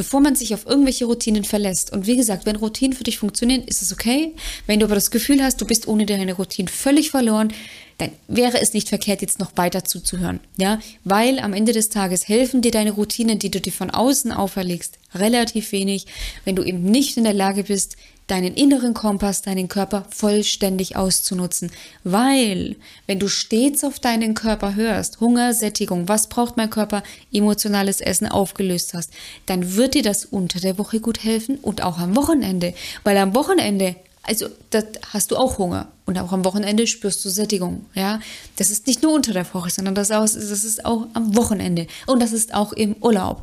Bevor 0.00 0.20
man 0.20 0.34
sich 0.34 0.54
auf 0.54 0.64
irgendwelche 0.64 1.04
Routinen 1.04 1.44
verlässt. 1.44 1.92
Und 1.92 2.06
wie 2.06 2.16
gesagt, 2.16 2.46
wenn 2.46 2.56
Routinen 2.56 2.96
für 2.96 3.04
dich 3.04 3.18
funktionieren, 3.18 3.64
ist 3.64 3.82
es 3.82 3.92
okay. 3.92 4.32
Wenn 4.66 4.80
du 4.80 4.86
aber 4.86 4.94
das 4.94 5.10
Gefühl 5.10 5.42
hast, 5.42 5.60
du 5.60 5.66
bist 5.66 5.86
ohne 5.88 6.06
deine 6.06 6.32
Routine 6.32 6.70
völlig 6.70 7.10
verloren, 7.10 7.52
dann 7.98 8.10
wäre 8.26 8.62
es 8.62 8.72
nicht 8.72 8.88
verkehrt, 8.88 9.20
jetzt 9.20 9.40
noch 9.40 9.52
weiter 9.56 9.84
zuzuhören. 9.84 10.40
Ja, 10.56 10.80
weil 11.04 11.38
am 11.38 11.52
Ende 11.52 11.72
des 11.72 11.90
Tages 11.90 12.28
helfen 12.28 12.62
dir 12.62 12.70
deine 12.70 12.92
Routinen, 12.92 13.38
die 13.38 13.50
du 13.50 13.60
dir 13.60 13.74
von 13.74 13.90
außen 13.90 14.32
auferlegst, 14.32 14.98
relativ 15.14 15.70
wenig, 15.70 16.06
wenn 16.46 16.56
du 16.56 16.62
eben 16.62 16.82
nicht 16.82 17.18
in 17.18 17.24
der 17.24 17.34
Lage 17.34 17.64
bist, 17.64 17.96
deinen 18.30 18.54
inneren 18.54 18.94
Kompass, 18.94 19.42
deinen 19.42 19.68
Körper 19.68 20.04
vollständig 20.10 20.96
auszunutzen. 20.96 21.70
Weil, 22.04 22.76
wenn 23.06 23.18
du 23.18 23.28
stets 23.28 23.84
auf 23.84 23.98
deinen 23.98 24.34
Körper 24.34 24.74
hörst, 24.74 25.20
Hunger, 25.20 25.52
Sättigung, 25.54 26.08
was 26.08 26.28
braucht 26.28 26.56
mein 26.56 26.70
Körper, 26.70 27.02
emotionales 27.32 28.00
Essen 28.00 28.28
aufgelöst 28.28 28.94
hast, 28.94 29.10
dann 29.46 29.76
wird 29.76 29.94
dir 29.94 30.02
das 30.02 30.24
unter 30.24 30.60
der 30.60 30.78
Woche 30.78 31.00
gut 31.00 31.24
helfen 31.24 31.56
und 31.56 31.82
auch 31.82 31.98
am 31.98 32.16
Wochenende. 32.16 32.74
Weil 33.04 33.16
am 33.16 33.34
Wochenende 33.34 33.96
also 34.22 34.46
da 34.70 34.82
hast 35.12 35.30
du 35.30 35.36
auch 35.36 35.58
Hunger 35.58 35.88
und 36.06 36.18
auch 36.18 36.32
am 36.32 36.44
Wochenende 36.44 36.86
spürst 36.86 37.24
du 37.24 37.30
Sättigung, 37.30 37.86
ja. 37.94 38.20
Das 38.56 38.70
ist 38.70 38.86
nicht 38.86 39.02
nur 39.02 39.14
unter 39.14 39.32
der 39.32 39.46
Woche, 39.54 39.70
sondern 39.70 39.94
das, 39.94 40.10
ist 40.10 40.84
auch 40.84 41.06
am 41.14 41.36
Wochenende 41.36 41.86
und 42.06 42.20
das 42.20 42.32
ist 42.32 42.54
auch 42.54 42.72
im 42.72 42.96
Urlaub. 43.00 43.42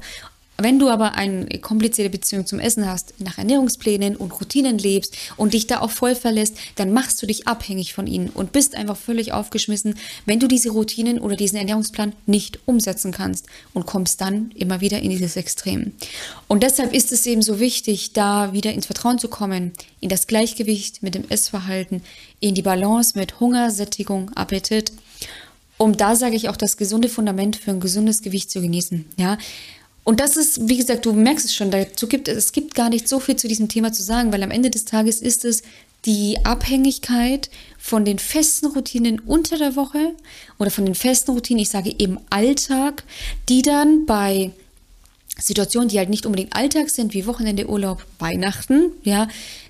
Wenn 0.60 0.80
du 0.80 0.90
aber 0.90 1.14
eine 1.14 1.46
komplizierte 1.60 2.10
Beziehung 2.10 2.48
zum 2.48 2.60
Essen 2.60 2.90
hast, 2.90 3.14
nach 3.20 3.38
Ernährungsplänen 3.38 4.16
und 4.16 4.32
Routinen 4.32 4.80
lebst 4.80 5.16
und 5.36 5.54
dich 5.54 5.68
da 5.68 5.82
auch 5.82 5.92
voll 5.92 6.16
verlässt, 6.16 6.58
dann 6.76 6.92
machst 6.92 7.22
du 7.22 7.28
dich 7.28 7.48
abhängig 7.48 7.94
von 7.94 8.08
ihnen 8.08 8.30
und 8.30 8.54
bist 8.54 8.76
einfach 8.76 8.98
völlig 8.98 9.34
aufgeschmissen, 9.34 9.96
wenn 10.26 10.40
du 10.40 10.48
diese 10.48 10.72
Routinen 10.72 11.20
oder 11.20 11.36
diesen 11.36 11.58
Ernährungsplan 11.58 12.14
nicht 12.26 12.60
umsetzen 12.66 13.12
kannst 13.12 13.46
und 13.76 13.86
kommst 13.86 14.20
dann 14.20 14.52
immer 14.56 14.82
wieder 14.82 15.00
in 15.00 15.12
dieses 15.12 15.36
Extrem. 15.36 15.92
Und 16.48 16.64
deshalb 16.64 16.92
ist 16.92 17.12
es 17.12 17.28
eben 17.28 17.44
so 17.44 17.60
wichtig, 17.60 18.14
da 18.14 18.52
wieder 18.52 18.74
ins 18.74 18.88
Vertrauen 18.88 19.20
zu 19.20 19.28
kommen, 19.28 19.74
in 20.00 20.10
das 20.10 20.26
Gleichgewicht 20.26 21.04
mit 21.04 21.14
dem 21.14 21.30
Essverhalten, 21.30 22.02
in 22.40 22.56
die 22.56 22.64
Balance 22.64 23.18
mit 23.18 23.40
Hunger, 23.40 23.70
Sättigung, 23.70 24.32
Appetit 24.34 24.92
um 25.78 25.96
da 25.96 26.16
sage 26.16 26.36
ich 26.36 26.50
auch 26.50 26.58
das 26.58 26.78
gesunde 26.78 27.08
Fundament 27.08 27.56
für 27.56 27.72
ein 27.72 27.80
gesundes 27.80 28.22
Gewicht 28.24 28.50
zu 28.50 28.62
genießen. 28.62 29.06
Ja, 29.18 29.38
und 30.08 30.22
das 30.22 30.38
ist, 30.38 30.70
wie 30.70 30.78
gesagt, 30.78 31.06
du 31.06 31.12
merkst 31.12 31.44
es 31.44 31.54
schon, 31.54 31.70
dazu 31.70 32.08
gibt 32.08 32.30
es 32.30 32.54
gibt 32.54 32.76
gar 32.76 32.90
nicht 32.90 33.10
so 33.10 33.20
viel 33.20 33.36
zu 33.36 33.50
diesem 33.50 33.68
Thema 33.68 33.92
zu 33.92 34.02
sagen, 34.02 34.32
weil 34.32 34.42
am 34.42 34.52
Ende 34.52 34.70
des 34.70 34.86
Tages 34.86 35.20
ist 35.20 35.44
es 35.44 35.64
die 36.06 36.38
Abhängigkeit 36.46 37.50
von 37.78 38.06
den 38.06 38.18
festen 38.18 38.68
Routinen 38.68 39.20
unter 39.20 39.58
der 39.58 39.76
Woche 39.76 40.14
oder 40.60 40.72
von 40.72 40.86
den 40.86 40.96
festen 40.96 41.32
Routinen, 41.32 41.62
ich 41.62 41.70
sage 41.70 41.94
eben 42.00 42.20
Alltag, 42.30 43.04
die 43.50 43.62
dann 43.62 44.06
bei 44.06 44.52
Situationen, 45.38 45.90
die 45.90 45.98
halt 45.98 46.10
nicht 46.10 46.26
unbedingt 46.26 46.56
Alltag 46.56 46.90
sind, 46.90 47.14
wie 47.14 47.26
Wochenende, 47.26 47.68
Urlaub, 47.68 48.06
Weihnachten, 48.18 48.94
ja, 49.04 49.28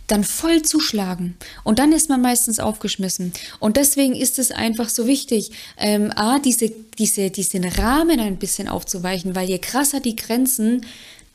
dann 0.08 0.24
voll 0.24 0.62
zuschlagen. 0.62 1.36
Und 1.64 1.80
dann 1.80 1.92
ist 1.92 2.10
man 2.10 2.22
meistens 2.22 2.60
aufgeschmissen. 2.60 3.34
Und 3.60 3.78
deswegen 3.78 4.16
ist 4.16 4.40
es 4.40 4.52
einfach 4.52 4.90
so 4.90 5.06
wichtig, 5.06 5.52
ähm, 5.78 6.12
A, 6.16 6.40
diese, 6.40 6.72
diese, 6.98 7.30
diesen 7.30 7.66
Rahmen 7.66 8.20
ein 8.20 8.38
bisschen 8.38 8.70
aufzuweichen, 8.70 9.36
weil 9.36 9.50
je 9.50 9.60
krasser 9.60 10.00
die 10.00 10.16
Grenzen, 10.16 10.86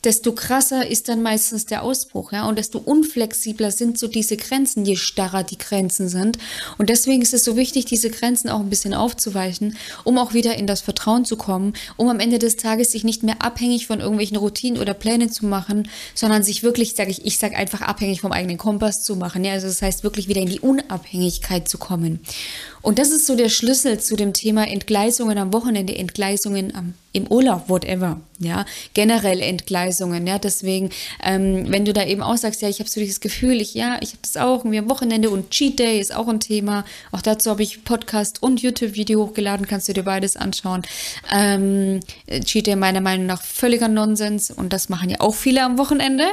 desto 0.03 0.33
krasser 0.33 0.87
ist 0.87 1.09
dann 1.09 1.21
meistens 1.21 1.65
der 1.65 1.83
Ausbruch, 1.83 2.31
ja, 2.31 2.47
und 2.47 2.57
desto 2.57 2.79
unflexibler 2.79 3.71
sind 3.71 3.97
so 3.97 4.07
diese 4.07 4.37
Grenzen, 4.37 4.85
je 4.85 4.95
starrer 4.95 5.43
die 5.43 5.57
Grenzen 5.57 6.09
sind. 6.09 6.37
Und 6.77 6.89
deswegen 6.89 7.21
ist 7.21 7.33
es 7.33 7.43
so 7.43 7.55
wichtig, 7.55 7.85
diese 7.85 8.09
Grenzen 8.09 8.49
auch 8.49 8.59
ein 8.59 8.69
bisschen 8.69 8.93
aufzuweichen, 8.93 9.77
um 10.03 10.17
auch 10.17 10.33
wieder 10.33 10.55
in 10.55 10.67
das 10.67 10.81
Vertrauen 10.81 11.25
zu 11.25 11.37
kommen, 11.37 11.73
um 11.97 12.09
am 12.09 12.19
Ende 12.19 12.39
des 12.39 12.55
Tages 12.55 12.91
sich 12.91 13.03
nicht 13.03 13.23
mehr 13.23 13.41
abhängig 13.41 13.87
von 13.87 13.99
irgendwelchen 13.99 14.37
Routinen 14.37 14.81
oder 14.81 14.93
Plänen 14.93 15.31
zu 15.31 15.45
machen, 15.45 15.89
sondern 16.15 16.43
sich 16.43 16.63
wirklich, 16.63 16.95
sage 16.95 17.11
ich, 17.11 17.25
ich 17.25 17.37
sage 17.37 17.55
einfach 17.55 17.81
abhängig 17.81 18.21
vom 18.21 18.31
eigenen 18.31 18.57
Kompass 18.57 19.03
zu 19.03 19.15
machen, 19.15 19.43
ja, 19.45 19.53
also 19.53 19.67
das 19.67 19.81
heißt 19.81 20.03
wirklich 20.03 20.27
wieder 20.27 20.41
in 20.41 20.49
die 20.49 20.59
Unabhängigkeit 20.59 21.67
zu 21.67 21.77
kommen. 21.77 22.19
Und 22.83 22.99
das 22.99 23.11
ist 23.11 23.25
so 23.25 23.35
der 23.35 23.47
Schlüssel 23.47 23.99
zu 23.99 24.17
dem 24.17 24.33
Thema 24.33 24.67
Entgleisungen 24.67 25.37
am 25.37 25.53
Wochenende, 25.53 25.95
Entgleisungen 25.95 26.75
am, 26.75 26.93
im 27.13 27.27
Urlaub, 27.27 27.69
whatever, 27.69 28.19
ja, 28.39 28.65
generell 28.93 29.39
Entgleisungen, 29.39 30.27
ja, 30.27 30.37
deswegen, 30.37 30.89
ähm, 31.23 31.65
wenn 31.67 31.85
du 31.85 31.93
da 31.93 32.05
eben 32.05 32.21
auch 32.21 32.35
sagst, 32.35 32.61
ja, 32.61 32.67
ich 32.67 32.79
habe 32.79 32.89
so 32.89 32.99
dieses 32.99 33.21
Gefühl, 33.21 33.61
ich, 33.61 33.73
ja, 33.73 33.97
ich 34.01 34.09
habe 34.09 34.19
das 34.23 34.35
auch, 34.35 34.59
irgendwie 34.59 34.79
am 34.79 34.89
Wochenende 34.89 35.29
und 35.29 35.51
Cheat 35.51 35.79
Day 35.79 35.99
ist 35.99 36.13
auch 36.13 36.27
ein 36.27 36.41
Thema, 36.41 36.83
auch 37.11 37.21
dazu 37.21 37.51
habe 37.51 37.63
ich 37.63 37.85
Podcast 37.85 38.43
und 38.43 38.61
YouTube-Video 38.61 39.23
hochgeladen, 39.23 39.65
kannst 39.65 39.87
du 39.87 39.93
dir 39.93 40.03
beides 40.03 40.35
anschauen. 40.35 40.81
Ähm, 41.33 42.01
Cheat 42.43 42.67
Day 42.67 42.75
meiner 42.75 43.01
Meinung 43.01 43.27
nach 43.27 43.41
völliger 43.41 43.87
Nonsens 43.87 44.51
und 44.51 44.73
das 44.73 44.89
machen 44.89 45.09
ja 45.09 45.21
auch 45.21 45.35
viele 45.35 45.63
am 45.63 45.77
Wochenende. 45.77 46.25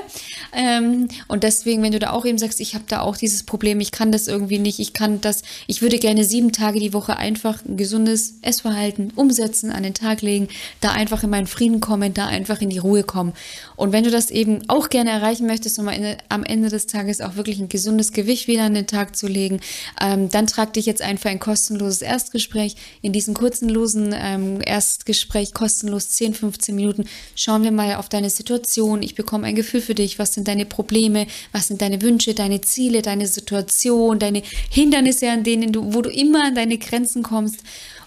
Ähm, 0.52 1.08
und 1.28 1.44
deswegen, 1.44 1.82
wenn 1.82 1.92
du 1.92 2.00
da 2.00 2.10
auch 2.10 2.24
eben 2.24 2.38
sagst, 2.38 2.60
ich 2.60 2.74
habe 2.74 2.84
da 2.88 3.02
auch 3.02 3.16
dieses 3.16 3.44
Problem, 3.44 3.78
ich 3.80 3.92
kann 3.92 4.10
das 4.10 4.26
irgendwie 4.26 4.58
nicht, 4.58 4.80
ich 4.80 4.94
kann 4.94 5.20
das, 5.20 5.42
ich 5.66 5.82
würde 5.82 5.98
gerne 5.98 6.24
sieben 6.24 6.39
sieben 6.40 6.52
Tage 6.52 6.80
die 6.80 6.94
Woche 6.94 7.18
einfach 7.18 7.62
ein 7.66 7.76
gesundes 7.76 8.36
Essverhalten 8.40 9.12
umsetzen, 9.14 9.70
an 9.70 9.82
den 9.82 9.92
Tag 9.92 10.22
legen, 10.22 10.48
da 10.80 10.92
einfach 10.92 11.22
in 11.22 11.28
meinen 11.28 11.46
Frieden 11.46 11.80
kommen, 11.80 12.14
da 12.14 12.28
einfach 12.28 12.62
in 12.62 12.70
die 12.70 12.78
Ruhe 12.78 13.02
kommen. 13.02 13.34
Und 13.76 13.92
wenn 13.92 14.04
du 14.04 14.10
das 14.10 14.30
eben 14.30 14.62
auch 14.68 14.88
gerne 14.88 15.10
erreichen 15.10 15.46
möchtest, 15.46 15.78
um 15.78 15.90
am 16.30 16.44
Ende 16.44 16.70
des 16.70 16.86
Tages 16.86 17.20
auch 17.20 17.36
wirklich 17.36 17.60
ein 17.60 17.68
gesundes 17.68 18.12
Gewicht 18.12 18.48
wieder 18.48 18.62
an 18.62 18.72
den 18.72 18.86
Tag 18.86 19.16
zu 19.16 19.26
legen, 19.26 19.60
ähm, 20.00 20.30
dann 20.30 20.46
trag 20.46 20.72
dich 20.72 20.86
jetzt 20.86 21.02
ein 21.02 21.18
für 21.18 21.28
ein 21.28 21.40
kostenloses 21.40 22.00
Erstgespräch. 22.00 22.74
In 23.02 23.12
diesem 23.12 23.34
kurzen, 23.34 23.68
losen 23.68 24.14
ähm, 24.16 24.62
Erstgespräch, 24.64 25.52
kostenlos 25.52 26.08
10, 26.08 26.32
15 26.32 26.74
Minuten, 26.74 27.04
schauen 27.34 27.64
wir 27.64 27.70
mal 27.70 27.96
auf 27.96 28.08
deine 28.08 28.30
Situation. 28.30 29.02
Ich 29.02 29.14
bekomme 29.14 29.46
ein 29.46 29.56
Gefühl 29.56 29.82
für 29.82 29.94
dich. 29.94 30.18
Was 30.18 30.32
sind 30.32 30.48
deine 30.48 30.64
Probleme? 30.64 31.26
Was 31.52 31.68
sind 31.68 31.82
deine 31.82 32.00
Wünsche, 32.00 32.32
deine 32.32 32.62
Ziele, 32.62 33.02
deine 33.02 33.26
Situation, 33.26 34.18
deine 34.18 34.40
Hindernisse, 34.70 35.28
an 35.28 35.44
denen 35.44 35.72
du, 35.72 35.92
wo 35.92 36.00
du 36.00 36.08
immer 36.08 36.29
immer 36.30 36.44
an 36.44 36.54
deine 36.54 36.78
Grenzen 36.78 37.22
kommst 37.22 37.62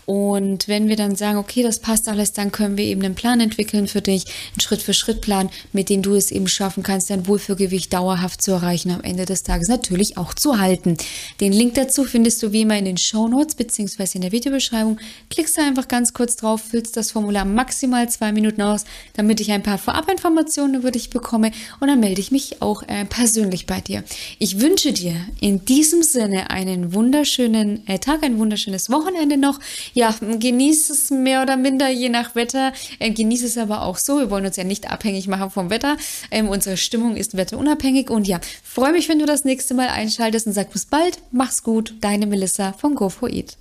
und 0.06 0.68
wenn 0.68 0.90
wir 0.90 0.96
dann 0.96 1.16
sagen, 1.16 1.38
okay, 1.38 1.64
das 1.64 1.80
passt 1.80 2.10
alles, 2.10 2.34
dann 2.34 2.52
können 2.52 2.78
wir 2.78 2.86
eben 2.86 3.04
einen 3.04 3.16
Plan 3.16 3.40
entwickeln 3.40 3.88
für 3.88 4.02
dich, 4.02 4.26
einen 4.26 4.60
Schritt-für-Schritt-Plan, 4.60 5.50
mit 5.72 5.90
dem 5.90 6.02
du 6.02 6.16
es 6.16 6.32
eben 6.32 6.48
schaffen 6.48 6.84
kannst, 6.84 7.10
dein 7.10 7.28
Wohlfühlgewicht 7.28 7.94
dauerhaft 7.94 8.42
zu 8.42 8.52
erreichen, 8.52 8.92
am 8.92 9.02
Ende 9.02 9.26
des 9.26 9.44
Tages 9.44 9.68
natürlich 9.70 10.18
auch 10.18 10.34
zu 10.34 10.60
halten. 10.60 10.98
Den 11.40 11.54
Link 11.54 11.76
dazu 11.76 12.04
findest 12.04 12.44
du 12.44 12.52
wie 12.52 12.62
immer 12.62 12.78
in 12.78 12.86
den 12.86 12.98
Show 12.98 13.28
Notes 13.28 13.56
beziehungsweise 13.56 14.16
in 14.16 14.22
der 14.22 14.32
Videobeschreibung. 14.32 15.00
Klickst 15.30 15.58
du 15.58 15.62
einfach 15.62 15.88
ganz 15.88 16.14
kurz 16.14 16.36
drauf, 16.36 16.62
füllst 16.62 16.98
das 16.98 17.12
Formular 17.12 17.46
maximal 17.46 18.10
zwei 18.10 18.32
Minuten 18.32 18.62
aus, 18.62 18.86
damit 19.14 19.40
ich 19.40 19.52
ein 19.52 19.64
paar 19.64 19.78
Vorabinformationen 19.78 20.76
über 20.76 20.92
dich 20.92 21.10
bekomme 21.10 21.52
und 21.80 21.88
dann 21.88 22.00
melde 22.00 22.20
ich 22.20 22.32
mich 22.32 22.62
auch 22.62 22.84
äh, 22.84 23.06
persönlich 23.06 23.66
bei 23.66 23.80
dir. 23.80 24.04
Ich 24.40 24.60
wünsche 24.60 24.92
dir 24.92 25.16
in 25.40 25.66
diesem 25.66 26.04
Sinne 26.04 26.50
einen 26.50 26.94
wunderschönen 26.94 27.88
äh, 27.88 28.00
Tag, 28.00 28.24
ein 28.24 28.38
wunderschönes 28.38 28.90
Wochenende 28.90 29.38
noch 29.38 29.60
ja, 29.94 30.14
genieß 30.20 30.90
es 30.90 31.12
mehr 31.12 31.42
oder 31.42 31.58
minder, 31.58 31.90
je 31.90 32.10
nach 32.10 32.36
Wetter. 32.36 32.74
Ähm, 33.00 33.14
genieß 33.14 33.44
es 33.44 33.58
aber 33.58 33.84
auch 33.84 33.98
so. 33.98 34.20
Wir 34.20 34.30
wollen 34.30 34.46
uns 34.46 34.58
ja 34.58 34.64
nicht 34.64 34.92
abhängig 34.92 35.28
machen 35.28 35.52
vom 35.52 35.70
Wetter. 35.70 35.98
Ähm, 36.32 36.50
unsere 36.50 36.78
Stimmung 36.78 37.16
ist 37.16 37.38
wetterunabhängig. 37.38 38.10
Und 38.10 38.28
ja, 38.28 38.40
freue 38.64 38.92
mich, 38.92 39.10
wenn 39.10 39.20
du 39.20 39.26
das 39.26 39.46
nächste 39.46 39.74
Mal 39.74 39.88
einschaltest 39.88 40.48
und 40.48 40.54
sag 40.54 40.72
bis 40.72 40.86
bald. 40.86 41.20
Mach's 41.32 41.64
gut. 41.64 41.94
Deine 42.02 42.26
Melissa 42.26 42.74
von 42.74 42.96
Go 42.96 43.10
for 43.10 43.30
Eat. 43.30 43.58